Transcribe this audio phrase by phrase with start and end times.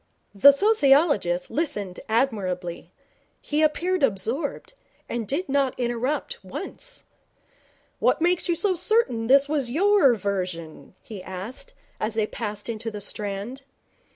[0.33, 2.91] The sociologist listened admirably.
[3.39, 4.73] He appeared absorbed,
[5.07, 7.03] and did not interrupt once.
[7.99, 12.67] 'What makes you so certain that this was your version?' he asked, as they passed
[12.67, 13.61] into the Strand.